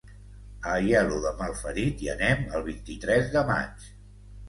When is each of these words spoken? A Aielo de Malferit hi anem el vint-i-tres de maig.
A 0.69 0.71
Aielo 0.77 1.19
de 1.27 1.35
Malferit 1.43 2.03
hi 2.07 2.11
anem 2.17 2.43
el 2.61 2.67
vint-i-tres 2.73 3.33
de 3.39 3.49
maig. 3.55 3.91